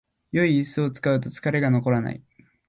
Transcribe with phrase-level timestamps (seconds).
[0.31, 2.23] 良いイスを使うと疲れが残らない